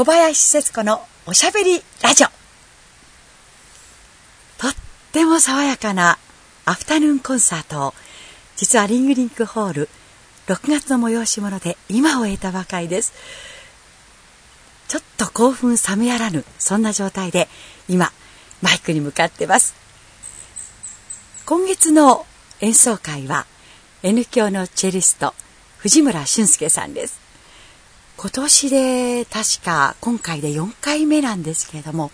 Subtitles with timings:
[0.00, 2.28] 小林節子のおしゃべりラジオ。
[4.56, 4.74] とっ
[5.12, 6.16] ても爽やかな
[6.64, 7.94] アフタヌーンコンサートを、
[8.56, 9.90] 実はリングリンクホール、
[10.46, 13.12] 6月の催し物で今を終えたばかりです。
[14.88, 17.46] ちょっと興奮冷めやらぬ、そんな状態で
[17.86, 18.10] 今、
[18.62, 19.74] マイクに向かってます。
[21.44, 22.24] 今月の
[22.62, 23.44] 演奏会は
[24.02, 25.34] N 教のチェリスト
[25.76, 27.29] 藤村俊介さんです。
[28.20, 32.10] 今年で確か今回で4回目なんですけれども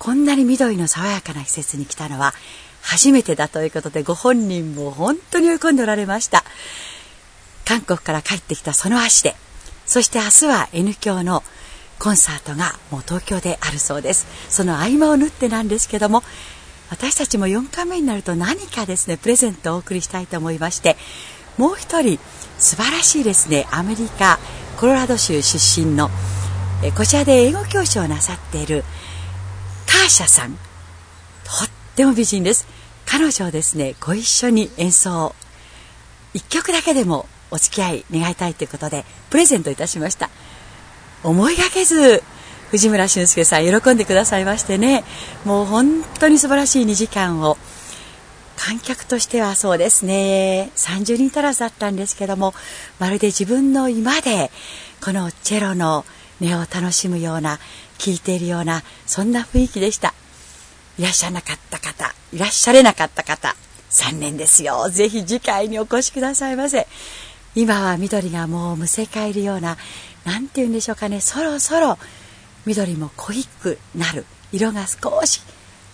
[0.00, 2.34] こんなに緑の爽やかな季節に来たのは
[2.82, 6.42] 初めてだということでご本人も本当に喜んでおられました。
[7.64, 9.36] 韓国から帰ってきたその足で
[9.86, 11.44] そして明日は N 教の
[12.00, 14.26] コンサートがもう東京であるそうです。
[14.48, 16.24] その合間を縫ってなんですけども
[16.90, 20.96] 私たちも4回目になると何かですねプレゼントをお送りしたいと思いまして
[21.58, 22.18] もう一人
[22.58, 24.40] 素晴らしいですねアメリカ
[24.82, 26.10] コロラド州出身の
[26.82, 28.82] えこちらで英語教師をなさっている
[29.86, 30.54] カーシャさん。
[30.54, 30.58] とっ
[31.94, 32.66] ても美人です。
[33.06, 35.36] 彼女をですねご一緒に演奏。
[36.34, 40.30] 1曲だけでもお付き合い願いたいということでプレゼントいたしました。
[41.22, 42.24] 思いがけず
[42.72, 45.04] 藤村俊介さん喜んでくださいましてね。
[45.44, 47.56] もう本当に素晴らしい2時間を
[48.64, 50.70] 観客としてはそうですね。
[50.76, 52.54] 30人足らずだったんですけども
[53.00, 54.52] まるで自分の今で
[55.04, 56.04] このチェロの
[56.40, 57.58] 音を楽しむような
[57.98, 60.14] 聴いているようなそんな雰囲気でした。
[60.96, 63.56] いらっしゃらなかった方いらっしゃれなかった方
[63.90, 64.88] 残念ですよ。
[64.90, 66.86] ぜひ次回にお越しくださいませ。
[67.56, 69.76] 今は緑がもうむせ返るような
[70.24, 71.20] 何て言うんでしょうかね。
[71.20, 71.98] そろそろ
[72.64, 74.24] 緑も濃いくなる。
[74.52, 75.42] 色が少し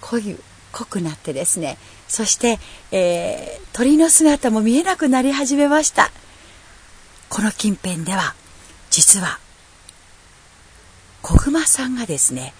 [0.00, 0.38] 濃い
[0.72, 1.78] 濃くなってですね
[2.08, 2.58] そして、
[2.90, 6.10] えー、鳥の姿も見えなくなり始めました。
[7.28, 8.34] この近辺では
[8.90, 9.38] 実は
[11.22, 12.52] 子熊さんがですね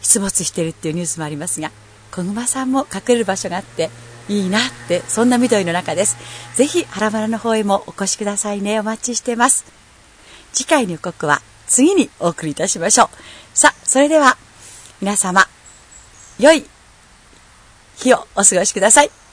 [0.00, 1.70] 出没してるっていうニュースもありますが
[2.10, 3.90] 子熊さんも隠れる場所があって
[4.28, 6.16] いいなってそんな緑の中です。
[6.56, 8.80] ぜひ原村の方へもお越しくださいね。
[8.80, 9.66] お待ちしてます。
[10.52, 13.08] 次回の予告は次にお送りいたしましょう。
[13.52, 14.38] さあそれでは
[15.00, 15.46] 皆様
[16.38, 16.64] 良い
[17.96, 19.25] 日をお過ごしください。